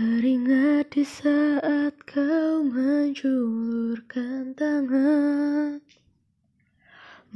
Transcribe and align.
Teringat 0.00 0.96
di 0.96 1.04
saat 1.04 1.92
kau 2.08 2.64
menjulurkan 2.64 4.56
tangan. 4.56 5.76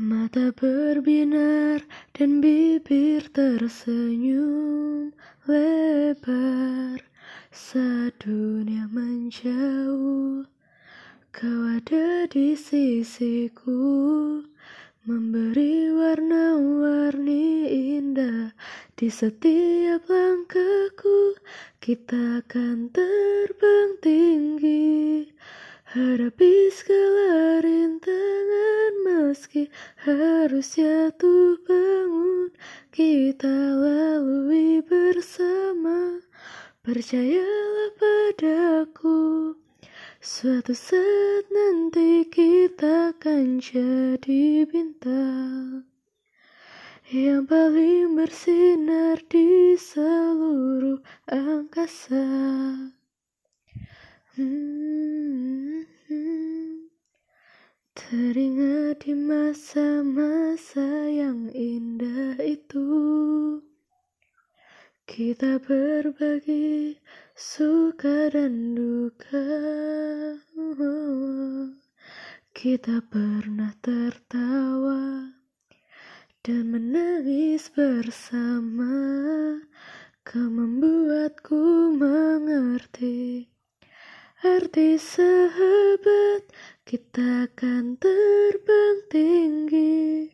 Mata 0.01 0.49
berbinar 0.57 1.85
dan 2.17 2.41
bibir 2.41 3.29
tersenyum 3.37 5.13
lebar. 5.45 7.05
Saat 7.53 8.25
dunia 8.25 8.89
menjauh 8.89 10.49
Kau 11.37 11.61
ada 11.69 12.25
di 12.33 12.57
sisiku 12.57 13.77
Di 19.05 19.13
setiap 19.13 20.09
langkahku 20.09 21.37
Kita 21.77 22.41
akan 22.41 22.89
terbang 22.89 24.01
tinggi. 24.01 25.29
Hadapi 25.93 26.73
segala 26.73 27.61
rintangan 27.61 28.93
Meski 29.05 29.69
harus 30.09 30.81
jatuh 30.81 31.61
bangun 31.69 32.49
Kita 32.89 33.53
lalui 33.77 34.81
bersama. 34.81 36.25
Percayalah 36.81 37.93
padaku 38.01 39.53
Suatu 40.17 40.73
saat 40.73 41.45
nanti 41.53 42.25
kita 42.33 43.13
akan 43.13 43.61
jadi 43.61 44.65
bintang 44.65 45.93
Yang 47.05 47.53
paling 47.53 48.17
bersinar 48.17 49.21
di 49.29 49.77
seluruh 49.77 51.05
angkasa. 51.29 52.25
Hmm, 54.33 55.85
Teringat 57.93 59.05
di 59.05 59.13
masa-masa 59.13 61.05
yang 61.13 61.53
indah 61.53 62.41
itu. 62.41 62.89
Kita 65.05 65.61
berbagi 65.61 66.97
suka 67.37 68.33
dan 68.33 68.73
duka. 68.73 69.45
Kita 72.57 73.05
pernah 73.13 73.77
tertawa 73.85 75.34
dan 76.45 76.77
menangis 76.77 77.73
bersama. 77.73 78.93
Kau 80.29 80.45
membuatku 80.45 81.97
mengerti 81.97 83.49
Arti 84.45 85.01
sahabat. 85.01 86.45
Kita 86.85 87.49
akan 87.49 87.97
terbang 87.97 88.99
tinggi 89.09 90.29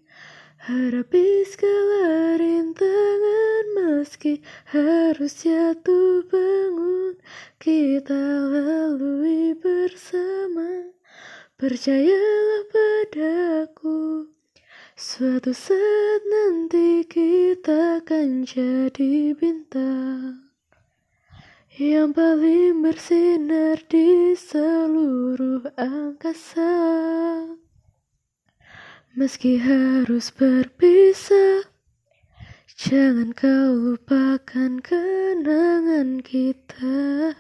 Hadapi 0.66 1.47
segala 1.47 2.34
rintangan. 2.42 3.64
Meski 3.78 4.42
harus 4.75 5.47
jatuh 5.47 6.27
bangun 6.27 7.22
Kita 7.62 8.19
lalui 8.50 9.55
bersama. 9.55 10.91
Percayalah 11.55 12.62
padaku 12.75 14.27
Suatu 15.00 15.55
saat 15.55 15.99
nanti 16.30 17.02
kita 17.10 17.98
akan 17.98 18.46
jadi 18.46 19.34
bintang 19.34 20.54
Yang 21.74 22.14
paling 22.14 22.86
bersinar 22.86 23.82
di 23.90 24.38
seluruh 24.38 25.66
angkasa. 25.74 26.70
Meski 29.19 29.58
harus 29.58 30.30
berpisah 30.30 31.70
Jangan 32.80 33.36
kau 33.36 33.76
lupakan 33.76 34.80
kenangan 34.80 36.24
kita. 36.24 37.36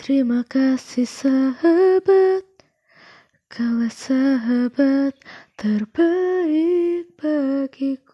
Terima 0.00 0.40
kasih 0.48 1.04
sahabat 1.04 2.49
Kaulah 3.50 3.90
sahabat 3.90 5.18
terbaik 5.58 7.10
bagiku 7.18 8.09